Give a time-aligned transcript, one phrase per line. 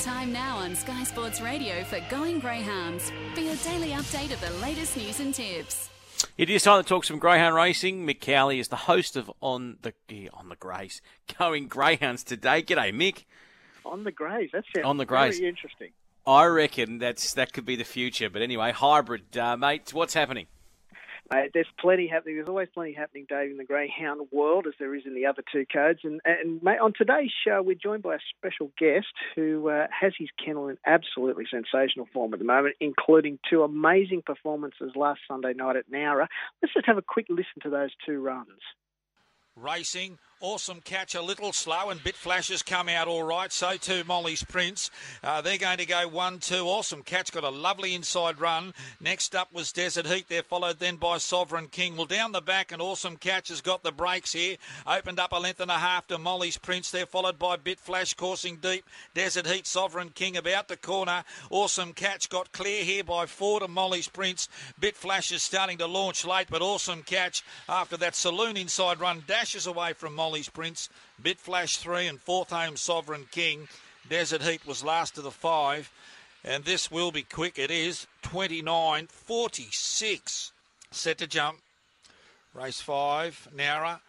[0.00, 4.50] Time now on Sky Sports Radio for Going Greyhounds for your daily update of the
[4.62, 5.90] latest news and tips.
[6.36, 8.06] It is time to talk some greyhound racing.
[8.06, 11.02] Mick Cowley is the host of On the On the Greys,
[11.38, 12.62] Going Greyhounds today.
[12.62, 13.24] G'day, Mick.
[13.84, 14.50] On the Greys.
[14.52, 15.38] That sounds On the Greys.
[15.38, 15.90] very interesting.
[16.26, 18.30] I reckon that's that could be the future.
[18.30, 19.92] But anyway, hybrid, uh, mate.
[19.92, 20.46] What's happening?
[21.30, 22.36] Mate, there's plenty happening.
[22.36, 25.42] There's always plenty happening, Dave, in the greyhound world, as there is in the other
[25.52, 26.00] two codes.
[26.02, 30.14] And, and mate, on today's show, we're joined by a special guest who uh, has
[30.18, 35.52] his kennel in absolutely sensational form at the moment, including two amazing performances last Sunday
[35.52, 36.28] night at Nowra.
[36.62, 38.48] Let's just have a quick listen to those two runs.
[39.54, 43.52] Racing Awesome catch, a little slow, and Bit Flashes come out all right.
[43.52, 44.88] So too Molly's Prince.
[45.24, 46.64] Uh, they're going to go one, two.
[46.68, 48.72] Awesome catch got a lovely inside run.
[49.00, 50.28] Next up was Desert Heat.
[50.28, 51.96] They're followed then by Sovereign King.
[51.96, 54.58] Well, down the back, and Awesome Catch has got the brakes here.
[54.86, 56.92] Opened up a length and a half to Molly's Prince.
[56.92, 58.84] They're followed by Bit Flash coursing deep.
[59.14, 61.24] Desert Heat, Sovereign King about the corner.
[61.50, 64.48] Awesome Catch got clear here by four to Molly's Prince.
[64.78, 69.24] Bit Flash is starting to launch late, but Awesome Catch after that saloon inside run
[69.26, 70.27] dashes away from Molly.
[70.28, 70.90] Molly's Prince,
[71.22, 73.66] Bit Flash 3, and fourth home Sovereign King.
[74.10, 75.90] Desert Heat was last of the five.
[76.44, 77.58] And this will be quick.
[77.58, 80.52] It is 29 46.
[80.90, 81.60] Set to jump.
[82.52, 84.00] Race five, Nowra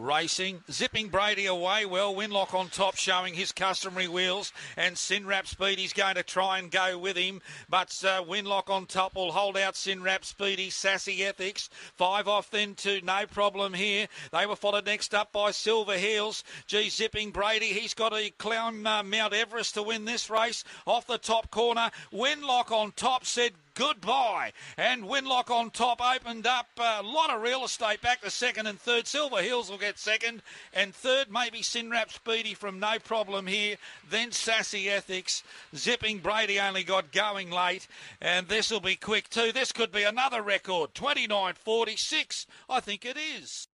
[0.00, 1.84] racing, zipping Brady away.
[1.84, 6.70] Well, Winlock on top, showing his customary wheels, and Sinrap Speedy's going to try and
[6.70, 11.68] go with him, but uh, Winlock on top will hold out Sinrap Speedy, Sassy Ethics.
[11.96, 14.08] Five off then to no problem here.
[14.32, 16.44] They were followed next up by Silver Heels.
[16.66, 20.64] Gee, zipping Brady, he's got to climb uh, Mount Everest to win this race.
[20.86, 24.52] Off the top corner, Winlock on top said goodbye.
[24.76, 28.78] And Winlock on top opened up a lot of real estate back to second and
[28.78, 29.06] third.
[29.06, 30.42] Silver Hills will get second
[30.74, 31.28] and third.
[31.30, 33.76] Maybe Sinrap Speedy from no problem here.
[34.10, 35.42] Then Sassy Ethics.
[35.74, 37.88] Zipping Brady only got going late.
[38.20, 39.50] And this will be quick too.
[39.50, 40.92] This could be another record.
[40.92, 42.46] 29.46.
[42.68, 43.66] I think it is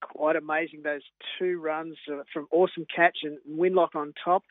[0.00, 1.02] quite amazing those
[1.38, 4.42] two runs uh, from Awesome Catch and Winlock on top.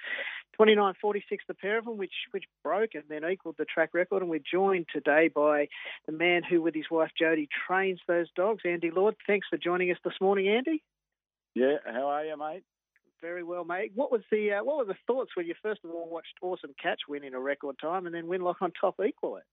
[0.59, 4.21] 29.46 the pair of them, which which broke and then equalled the track record.
[4.21, 5.67] And we're joined today by
[6.05, 9.15] the man who, with his wife Jody, trains those dogs, Andy Lord.
[9.25, 10.83] Thanks for joining us this morning, Andy.
[11.55, 12.63] Yeah, how are you, mate?
[13.21, 13.91] Very well, mate.
[13.95, 16.73] What was the uh, what were the thoughts when you first of all watched Awesome
[16.81, 19.43] Catch win in a record time and then Winlock on top equal it?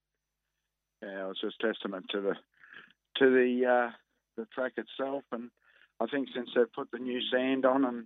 [1.01, 2.33] Yeah, it was just testament to the
[3.17, 3.91] to the uh,
[4.35, 5.49] the track itself, and
[5.99, 8.05] I think since they've put the new sand on and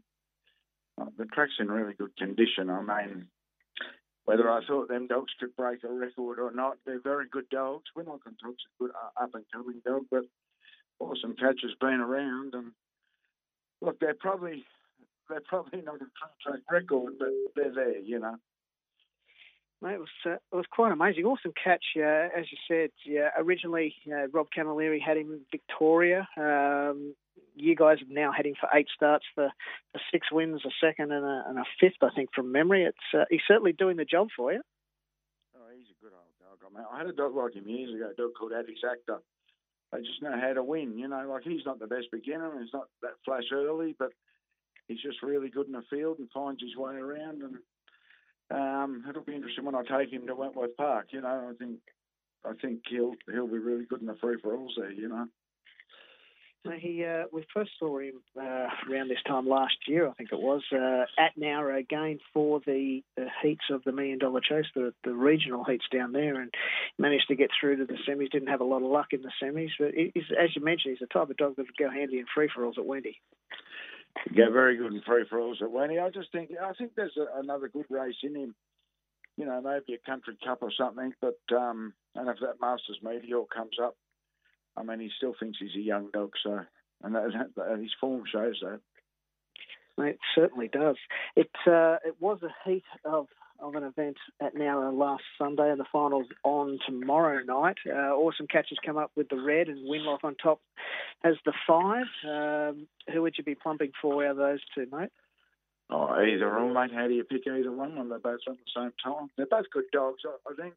[1.18, 2.70] the track's in really good condition.
[2.70, 3.28] I mean,
[4.26, 7.86] whether I thought them dogs could break a record or not, they're very good dogs.
[7.96, 10.24] We're not going to talk a good uh, up and coming dog, but
[11.00, 12.54] awesome catch has been around.
[12.54, 12.72] And
[13.82, 14.64] look, they're probably
[15.30, 16.08] they're probably not a
[16.44, 18.36] track record, but they're there, you know.
[19.82, 21.26] Mate, it was uh, it was quite amazing.
[21.26, 22.92] Awesome catch, uh, as you said.
[23.04, 26.28] Yeah, originally uh, Rob Camilleri had him in Victoria.
[26.38, 27.16] Um,
[27.56, 29.50] you guys have now had him for eight starts, for,
[29.92, 32.84] for six wins, a second and a, and a fifth, I think, from memory.
[32.84, 34.62] It's uh, he's certainly doing the job for you.
[35.56, 36.60] Oh, he's a good old dog.
[36.64, 39.20] I, mean, I had a dog like him years ago, a dog called Addis Actor.
[39.92, 41.28] They just know how to win, you know.
[41.28, 44.12] Like he's not the best beginner, he's not that flash early, but
[44.88, 47.42] he's just really good in the field and finds his way around.
[47.42, 47.58] And
[48.54, 51.08] um, it'll be interesting when I take him to Wentworth Park.
[51.12, 51.80] You know, I think
[52.46, 54.92] I think he'll he'll be really good in the free for alls there.
[54.92, 55.28] You know.
[56.80, 60.40] He, uh, we first saw him uh, around this time last year, I think it
[60.40, 64.94] was, uh, at Nowra again for the, the, heats of the Million Dollar Chase, the,
[65.04, 66.54] the regional heats down there, and
[67.00, 68.30] managed to get through to the semis.
[68.30, 69.88] Didn't have a lot of luck in the semis, but
[70.40, 72.64] as you mentioned, he's the type of dog that would go handy in free for
[72.64, 73.20] alls at Wendy.
[74.34, 76.00] Yeah, very good in free for alls at Wendy.
[76.00, 78.56] I just think I think there's a, another good race in him.
[79.38, 83.44] You know, maybe a country cup or something, but um, and if that Masters Meteor
[83.54, 83.96] comes up,
[84.76, 86.60] I mean, he still thinks he's a young dog, so
[87.04, 88.80] and that, that, his form shows that.
[89.98, 90.96] It certainly does.
[91.36, 93.28] It uh, it was a heat of
[93.62, 97.78] of an event at Nowra last Sunday, and the finals on tomorrow night.
[97.88, 100.60] Uh, awesome catches come up with the red, and Winlock on top
[101.24, 102.06] has the five.
[102.28, 105.12] Um, who would you be plumping for out of those two, mate?
[105.90, 106.92] Oh, either or, mate.
[106.94, 109.28] How do you pick either one when they're both at the same time?
[109.38, 110.22] They're both good dogs.
[110.26, 110.74] I think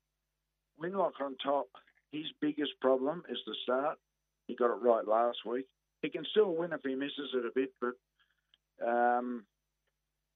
[0.83, 1.69] Winlock on top
[2.15, 3.99] his biggest problem is the start.
[4.47, 5.67] He got it right last week.
[6.03, 9.45] He can still win if he misses it a bit, but um,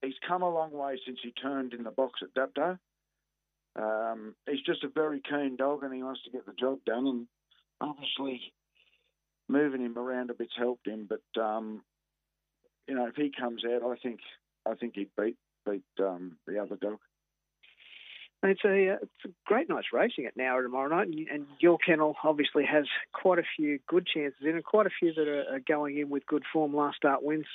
[0.02, 2.78] he's come a long way since he turned in the box at Dapto.
[3.76, 7.06] Um, he's just a very keen dog, and he wants to get the job done.
[7.06, 7.26] And
[7.80, 8.52] obviously,
[9.48, 11.08] moving him around a bit's helped him.
[11.08, 11.82] But um,
[12.86, 14.20] you know, if he comes out, I think
[14.66, 16.98] I think he'd beat beat um, the other dog.
[18.44, 22.14] It's a, uh, it's a great night's racing at Nowra tomorrow night, and, your kennel
[22.22, 25.98] obviously has quite a few good chances in, and quite a few that are, going
[25.98, 26.74] in with good form.
[26.74, 27.46] Last start wins.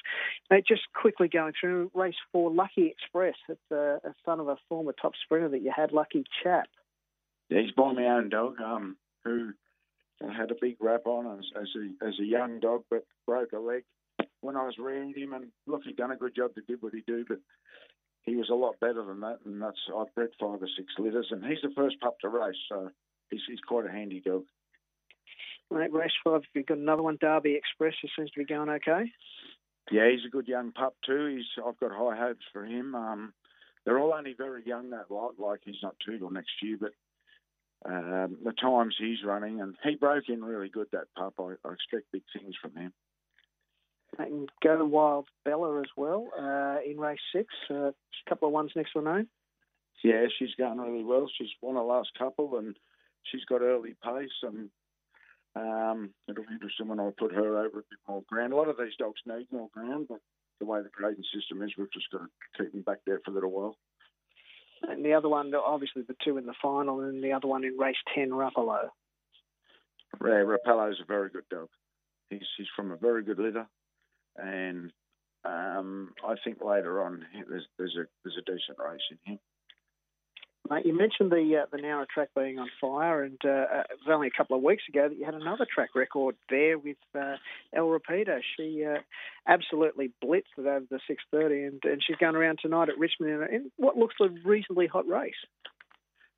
[0.51, 3.35] Uh, just quickly going through race four, Lucky Express.
[3.47, 6.67] It's a, a, son of a former top sprinter that you had, Lucky Chap.
[7.49, 9.53] Yeah, he's by my own dog, um, who
[10.19, 13.59] had a big rap on as, as a as a young dog, but broke a
[13.59, 13.83] leg
[14.41, 15.33] when I was rearing him.
[15.33, 17.39] And look, he done a good job to do what he do, but
[18.23, 21.27] he was a lot better than that, and that's I've bred five or six litters,
[21.31, 22.89] and he's the first pup to race, so
[23.29, 24.43] he's, he's quite a handy dog.
[25.69, 26.41] Right, race five.
[26.53, 27.95] You've got another one, Derby Express.
[28.01, 29.11] He seems to be going okay.
[29.91, 31.35] Yeah, he's a good young pup too.
[31.35, 32.95] He's I've got high hopes for him.
[32.95, 33.33] Um,
[33.85, 35.33] they're all only very young that lot.
[35.37, 36.93] Like he's not two till next year, but
[37.85, 40.87] um, the times he's running, and he broke in really good.
[40.93, 41.33] That pup.
[41.39, 42.93] I, I expect big things from him
[44.19, 47.47] and Go Wild Bella as well uh, in race six.
[47.69, 47.93] Uh, a
[48.29, 49.27] couple of ones next to her name.
[50.03, 51.29] Yeah, she's going really well.
[51.37, 52.75] She's won the last couple, and
[53.23, 54.69] she's got early pace, and
[55.55, 58.53] um, it'll be interesting when I put her over a bit more ground.
[58.53, 60.19] A lot of these dogs need more ground, but
[60.59, 62.27] the way the grading system is, we've just got to
[62.57, 63.77] keep them back there for a little while.
[64.83, 67.77] And the other one, obviously the two in the final, and the other one in
[67.77, 68.89] race 10, Rapallo.
[70.21, 71.69] Yeah, Rapallo's a very good dog.
[72.29, 73.67] He's, he's from a very good litter
[74.37, 74.91] and
[75.45, 79.39] um, I think later on there's, there's a there's a decent race in him.
[80.69, 83.99] Mate, you mentioned the uh, the Nowra track being on fire, and uh, uh, it
[83.99, 86.95] was only a couple of weeks ago that you had another track record there with
[87.13, 87.35] uh,
[87.75, 88.39] El Rapido.
[88.55, 88.99] She uh,
[89.45, 93.53] absolutely blitzed it over the 6:30, and, and she's going around tonight at Richmond in,
[93.53, 95.33] in what looks a reasonably hot race.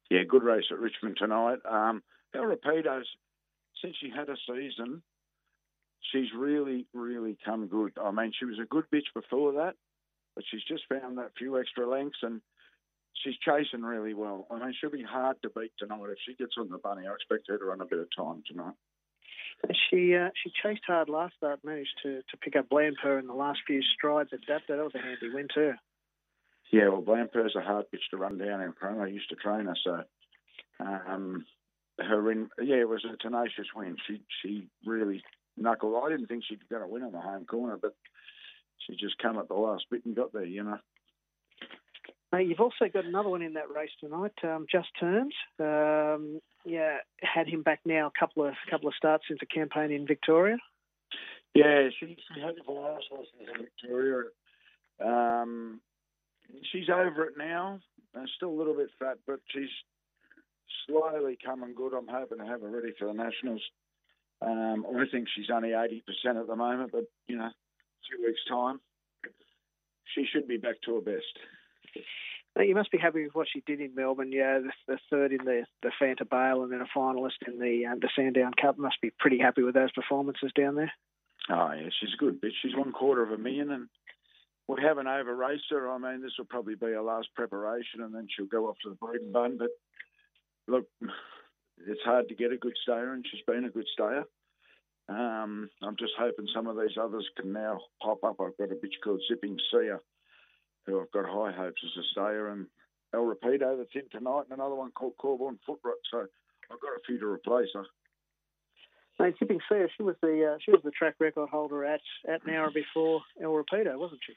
[0.10, 1.60] Yeah, good race at Richmond tonight.
[1.70, 2.02] Um,
[2.34, 3.08] El Rapido's
[3.82, 5.04] since she had a season,
[6.12, 7.94] she's really, really come good.
[8.02, 9.76] I mean, she was a good bitch before that,
[10.36, 12.42] but she's just found that few extra lengths and
[13.24, 14.48] she's chasing really well.
[14.52, 16.00] I mean, she'll be hard to beat tonight.
[16.10, 18.44] If she gets on the bunny, I expect her to run a bit of time
[18.48, 18.76] tonight.
[19.90, 23.34] She uh, she chased hard last start, managed to, to pick up Blamper in the
[23.34, 24.62] last few strides at that.
[24.68, 25.74] That was a handy win too.
[26.72, 29.00] Yeah, well, Blamper's a hard bitch to run down in front.
[29.00, 30.04] I used to train her, so
[30.80, 31.46] um,
[32.00, 33.96] her in yeah, it was a tenacious win.
[34.08, 35.24] She she really
[35.58, 36.02] knuckle.
[36.04, 37.96] I didn't think she'd going to win on the home corner, but
[38.86, 40.78] she just come at the last bit and got there, you know.
[42.32, 45.34] Now you've also got another one in that race tonight, um, Just Turns.
[45.60, 49.92] Um, yeah, had him back now a couple of couple of starts since a campaign
[49.92, 50.58] in Victoria.
[51.54, 54.24] Yeah, she, she had the last lessons in Victoria.
[55.04, 55.80] Um,
[56.72, 57.80] she's over it now.
[58.14, 59.70] Uh, still a little bit fat, but she's
[60.86, 61.94] slowly coming good.
[61.94, 63.62] I'm hoping to have her ready for the Nationals
[64.42, 66.02] um, I think she's only 80%
[66.40, 67.50] at the moment, but, you know,
[68.10, 68.80] two weeks' time,
[70.14, 72.04] she should be back to her best.
[72.58, 74.32] You must be happy with what she did in Melbourne.
[74.32, 77.86] Yeah, the, the third in the the Fanta Bale and then a finalist in the
[77.86, 78.78] um, the Sandown Cup.
[78.78, 80.94] Must be pretty happy with those performances down there.
[81.50, 82.54] Oh yeah, she's good bitch.
[82.62, 83.90] She's one quarter of a million, and
[84.70, 85.92] we haven't over raced her.
[85.92, 88.90] I mean, this will probably be her last preparation, and then she'll go off to
[88.90, 89.58] the breeding bun.
[89.58, 89.70] But
[90.68, 90.88] look,
[91.88, 94.24] it's hard to get a good stayer, and she's been a good stayer.
[95.08, 98.38] Um, I'm just hoping some of these others can now pop up.
[98.42, 100.02] I've got a bitch called Zipping Seer,
[100.86, 102.68] who I've got high hopes as a stayer, and
[103.14, 106.02] El Rapido that's in tonight, and another one called Corborn Footrot.
[106.12, 106.20] So
[106.72, 107.86] I've got a few to replace her.
[109.18, 112.44] Hey, Zipping Seer, she was the uh, she was the track record holder at at
[112.46, 114.34] Nowra before El Rapido, wasn't she?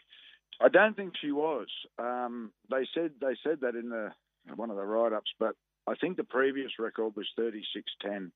[0.61, 1.67] I don't think she was.
[1.99, 4.13] Um, they said they said that in the
[4.55, 5.57] one of the write ups, but
[5.89, 8.31] I think the previous record was 36.10,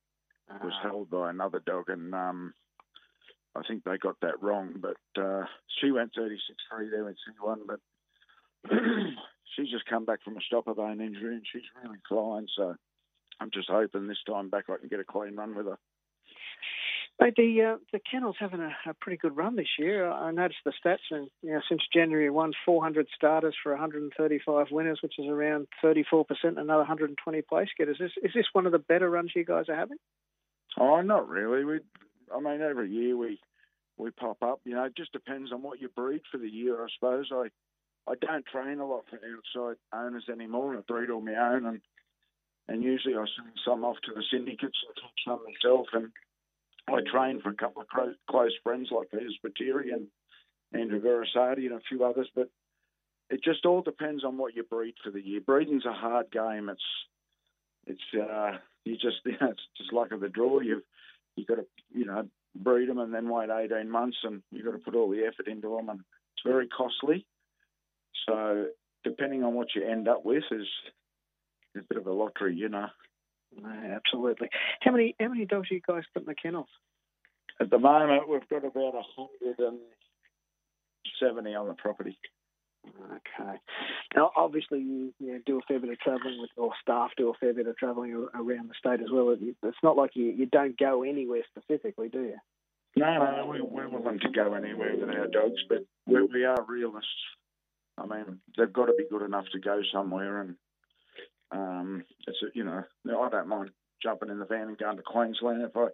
[0.50, 0.82] uh, was ah.
[0.82, 2.54] held by another dog, and um,
[3.54, 4.80] I think they got that wrong.
[4.80, 5.44] But uh,
[5.80, 7.80] she went 36.3 there in C1, but
[9.54, 12.47] she's just come back from a stopper bone injury, and she's really flying.
[12.56, 12.75] So
[13.40, 15.78] I'm just hoping this time back I can get a clean run with her.
[17.19, 20.11] The uh, the kennel's having a, a, pretty good run this year.
[20.11, 24.99] I noticed the stats, and you know, since January, won 400 starters for 135 winners,
[25.02, 27.99] which is around 34 percent, another 120 place getters.
[28.00, 29.99] Is, is this one of the better runs you guys are having?
[30.78, 31.64] Oh, not really.
[31.64, 31.81] We,
[32.35, 33.38] I mean, every year we
[33.97, 34.61] we pop up.
[34.64, 37.28] You know, it just depends on what you breed for the year, I suppose.
[37.33, 37.49] I
[38.11, 40.76] I don't train a lot for outside owners anymore.
[40.76, 41.81] I breed all my own, and
[42.69, 46.11] and usually I send some off to the syndicates and teach some myself and
[46.88, 47.88] I trained for a couple of
[48.28, 50.08] close friends like Peter Spiteri and
[50.74, 52.48] Andrew Verasati and a few others, but
[53.30, 55.40] it just all depends on what you breed for the year.
[55.40, 56.68] Breeding's a hard game.
[56.68, 56.82] It's
[57.86, 60.60] it's uh, you just you know, it's just luck of the draw.
[60.60, 60.82] You've
[61.36, 64.72] you got to you know breed them and then wait 18 months, and you've got
[64.72, 67.26] to put all the effort into them, and it's very costly.
[68.26, 68.66] So
[69.04, 70.66] depending on what you end up with is
[71.76, 72.88] a bit of a lottery, you know.
[73.64, 74.49] Absolutely.
[74.80, 76.68] How many how many dogs you guys got in the kennels?
[77.61, 79.78] At the moment, we've got about a hundred and
[81.21, 82.18] seventy on the property.
[82.87, 83.59] Okay.
[84.16, 87.30] Now, obviously, you, you know, do a fair bit of travelling with, or staff do
[87.30, 89.37] a fair bit of travelling around the state as well.
[89.40, 92.37] It's not like you, you don't go anywhere specifically, do you?
[92.97, 96.62] No, no, we, we're willing to go anywhere with our dogs, but we, we are
[96.68, 97.09] realists.
[97.97, 100.56] I mean, they've got to be good enough to go somewhere, and
[101.52, 103.71] um, it's a, you know, I don't mind
[104.02, 105.88] jumping in the van and going to Queensland if I,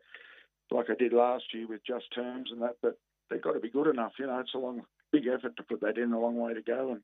[0.71, 2.99] like I did last year with just terms and that, but
[3.31, 4.13] they've got to be good enough.
[4.19, 6.63] You know, it's a long, big effort to put that in, a long way to
[6.63, 7.03] go, and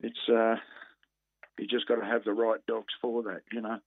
[0.00, 0.56] it's uh,
[1.58, 3.42] you just got to have the right dogs for that.
[3.52, 3.78] You know.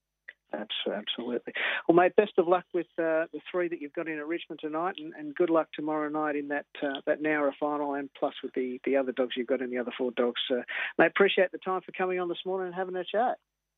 [0.59, 1.53] Absolutely.
[1.87, 4.59] Well, mate, best of luck with uh, the three that you've got in at Richmond
[4.61, 8.33] tonight, and, and good luck tomorrow night in that uh, that Nowra final, and plus
[8.43, 10.41] with the, the other dogs you've got in the other four dogs.
[10.51, 10.61] Uh,
[10.97, 13.37] mate, appreciate the time for coming on this morning and having a chat.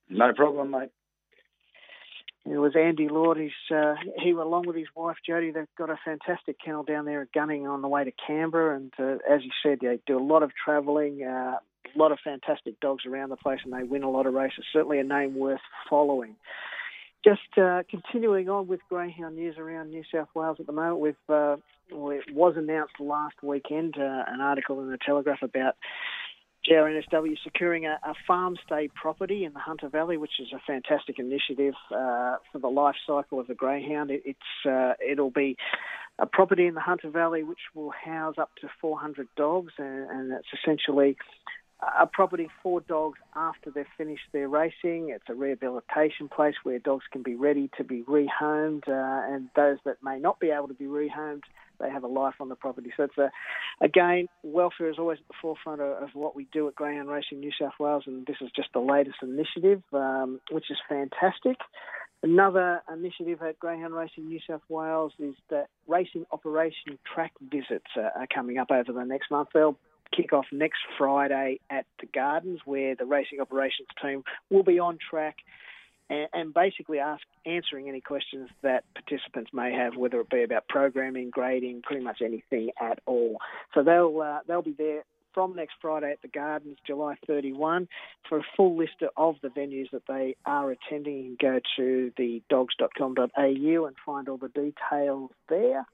[0.10, 0.90] No problem, mate.
[2.50, 3.38] It was Andy Lord.
[3.38, 7.22] He's uh, he, along with his wife Jody, they've got a fantastic kennel down there
[7.22, 8.78] at Gunning on the way to Canberra.
[8.78, 11.58] And uh, as you said, they do a lot of travelling, uh,
[11.98, 14.66] a lot of fantastic dogs around the place, and they win a lot of races.
[14.72, 16.36] Certainly a name worth following.
[17.24, 21.16] Just uh, continuing on with greyhound news around New South Wales at the moment, we've
[21.30, 21.58] uh,
[21.92, 25.76] well, it was announced last weekend uh, an article in the Telegraph about
[26.70, 31.18] GRNSW securing a, a, farm stay property in the Hunter Valley, which is a fantastic
[31.18, 34.12] initiative uh, for the life cycle of the greyhound.
[34.12, 35.56] It, it's uh, it'll be
[36.20, 40.32] a property in the Hunter Valley which will house up to 400 dogs, and, and
[40.34, 41.16] it's essentially
[41.82, 45.10] a property for dogs after they've finished their racing.
[45.10, 49.78] It's a rehabilitation place where dogs can be ready to be rehomed, uh, and those
[49.86, 51.44] that may not be able to be rehomed,
[51.80, 52.92] they have a life on the property.
[52.98, 53.30] So it's a,
[53.80, 57.40] again, welfare is always at the forefront of, of what we do at Greyhound Racing
[57.40, 61.58] New South Wales, and this is just the latest initiative, um, which is fantastic.
[62.24, 68.12] Another initiative at Greyhound Racing New South Wales is that racing operation track visits are,
[68.16, 69.50] are coming up over the next month.
[69.54, 69.78] They'll
[70.18, 74.98] kick off next Friday at the Gardens, where the racing operations team will be on
[74.98, 75.38] track
[76.10, 80.68] and, and basically ask answering any questions that participants may have, whether it be about
[80.68, 83.38] programming, grading, pretty much anything at all.
[83.74, 87.88] So they'll uh, they'll be there from next Friday at the Gardens, July 31.
[88.28, 92.12] For a full list of the venues that they are attending, you can go to
[92.18, 95.86] the dogs.com.au and find all the details there.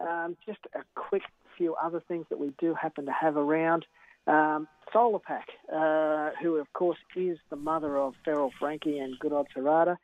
[0.00, 1.22] Um, just a quick
[1.56, 3.86] few other things that we do happen to have around.
[4.26, 9.32] Um, Solar Pack, uh, who of course is the mother of Feral Frankie and Good
[9.32, 9.96] Odds Harada.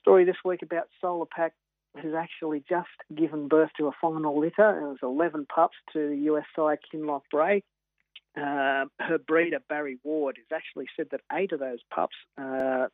[0.00, 1.54] Story this week about Solar Pack
[1.96, 4.78] has actually just given birth to a final litter.
[4.78, 7.62] It was 11 pups to the US sire Kinloch Brae.
[8.36, 12.86] Uh, her breeder, Barry Ward, has actually said that eight of those pups uh,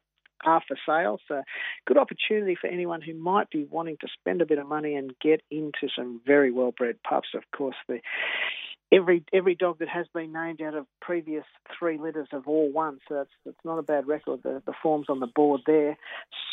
[0.44, 1.18] are for sale.
[1.28, 1.42] So,
[1.86, 5.12] good opportunity for anyone who might be wanting to spend a bit of money and
[5.20, 7.28] get into some very well bred pups.
[7.34, 8.00] Of course, the
[8.92, 11.44] every every dog that has been named out of previous
[11.78, 14.42] three litters have all won, so that's that's not a bad record.
[14.42, 15.96] The, the forms on the board there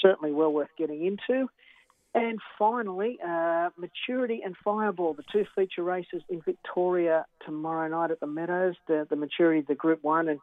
[0.01, 1.47] certainly well worth getting into.
[2.13, 8.19] And finally, uh, Maturity and Fireball, the two feature races in Victoria tomorrow night at
[8.19, 8.75] the Meadows.
[8.87, 10.39] The, the Maturity, the Group One, and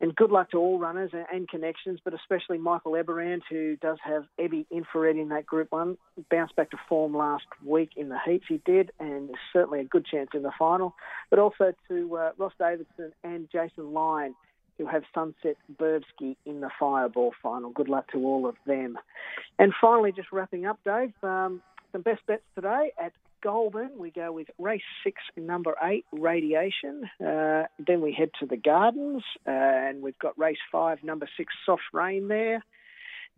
[0.00, 3.98] and good luck to all runners and, and connections, but especially Michael Eberand, who does
[4.04, 5.96] have Ebby Infrared in that Group 1.
[6.30, 10.06] Bounced back to form last week in the heats, he did, and certainly a good
[10.06, 10.94] chance in the final.
[11.30, 14.34] But also to uh, Ross Davidson and Jason Lyon,
[14.78, 17.70] who have Sunset Burbsky in the Fireball final.
[17.70, 18.96] Good luck to all of them.
[19.58, 24.32] And finally, just wrapping up, Dave, um, some best bets today at Goulburn, we go
[24.32, 27.08] with race six, number eight, Radiation.
[27.24, 31.52] Uh, then we head to the Gardens, uh, and we've got race five, number six,
[31.64, 32.64] Soft Rain there.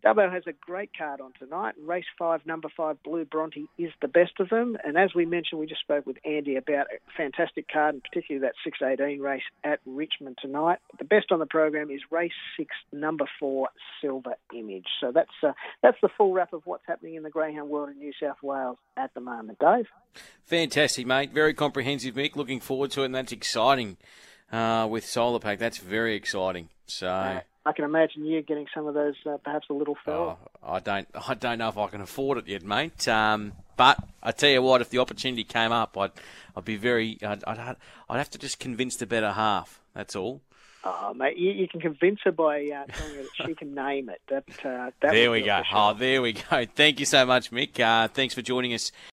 [0.03, 1.75] Dubbo has a great card on tonight.
[1.79, 4.77] Race five, number five, Blue Bronte is the best of them.
[4.83, 8.47] And as we mentioned, we just spoke with Andy about a fantastic card, and particularly
[8.47, 10.79] that 618 race at Richmond tonight.
[10.97, 13.69] The best on the program is race six, number four,
[14.01, 14.87] Silver Image.
[14.99, 15.53] So that's uh,
[15.83, 18.77] that's the full wrap of what's happening in the greyhound world in New South Wales
[18.97, 19.59] at the moment.
[19.59, 19.87] Dave,
[20.45, 21.31] fantastic, mate.
[21.31, 22.35] Very comprehensive, Mick.
[22.35, 23.97] Looking forward to it, and that's exciting.
[24.51, 26.69] Uh, with Solar Pack, that's very exciting.
[26.85, 27.07] So.
[27.07, 30.39] Uh, I can imagine you getting some of those, uh, perhaps a little fell.
[30.63, 33.07] Oh, I don't, I don't know if I can afford it yet, mate.
[33.07, 36.11] Um, but I tell you what, if the opportunity came up, I'd,
[36.55, 37.75] I'd be very, I'd, I'd,
[38.09, 39.79] I'd have to just convince the better half.
[39.93, 40.41] That's all.
[40.83, 44.09] Oh, mate, you, you, can convince her by uh, telling her that she can name
[44.09, 44.19] it.
[44.29, 45.61] That, uh, that there we go.
[45.71, 46.65] Oh, there we go.
[46.65, 47.79] Thank you so much, Mick.
[47.79, 48.91] Uh, thanks for joining us